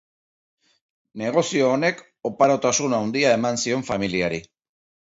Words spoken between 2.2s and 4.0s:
oparotasun handia eman zion